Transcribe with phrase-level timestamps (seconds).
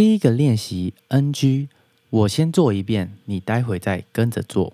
[0.00, 1.68] 第一个练习 NG，
[2.08, 4.72] 我先做一遍，你待会再跟着做。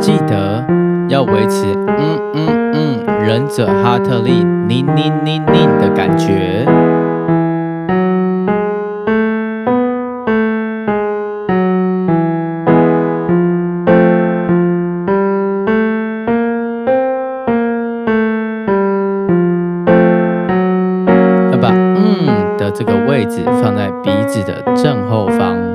[0.00, 0.66] 记得
[1.10, 6.64] 要维持嗯嗯嗯忍者哈特利你你你你的感觉。
[21.52, 25.69] 要把嗯的这个位置放在鼻子的正后方。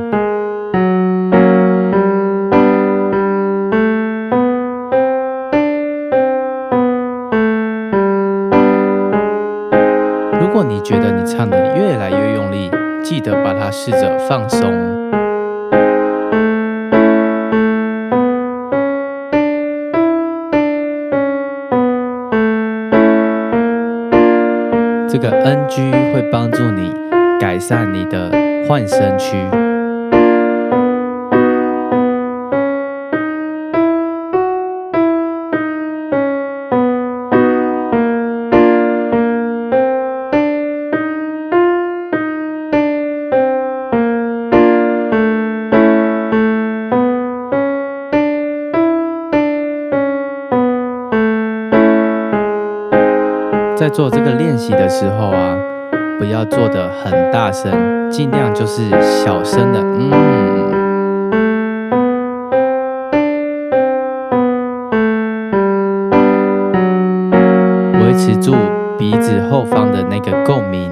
[10.55, 12.71] 如果你觉得你唱的越来越用力，
[13.04, 14.71] 记得把它试着放松。
[25.10, 26.93] 这个 NG 会帮助你
[27.37, 28.32] 改善你的
[28.65, 29.35] 换声区。
[53.76, 55.57] 在做这个练习的时候啊，
[56.18, 60.34] 不要做的很大声，尽量就是小声的，嗯。
[68.01, 68.56] 维持住
[68.97, 70.90] 鼻子后方的那个共鸣。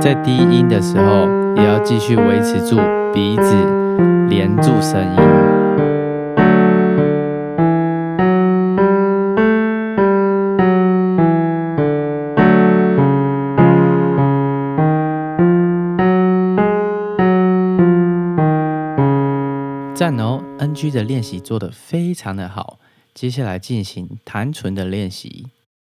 [0.00, 2.76] 在低音的时候，也要继续维持住
[3.12, 3.54] 鼻子
[4.30, 5.16] 连住声音。
[19.94, 22.78] 赞哦！NG 的练习做得非常的好，
[23.12, 25.48] 接下来进行弹唇的练习。